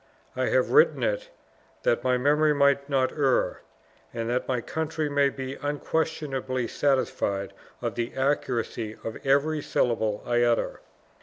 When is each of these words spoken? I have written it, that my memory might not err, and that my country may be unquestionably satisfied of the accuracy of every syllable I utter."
I 0.35 0.47
have 0.47 0.71
written 0.71 1.03
it, 1.03 1.29
that 1.83 2.03
my 2.03 2.17
memory 2.17 2.53
might 2.55 2.89
not 2.89 3.11
err, 3.11 3.61
and 4.11 4.31
that 4.31 4.47
my 4.47 4.59
country 4.59 5.09
may 5.09 5.29
be 5.29 5.57
unquestionably 5.61 6.67
satisfied 6.67 7.53
of 7.83 7.93
the 7.93 8.15
accuracy 8.15 8.95
of 9.03 9.23
every 9.23 9.61
syllable 9.61 10.23
I 10.25 10.41
utter." 10.41 10.79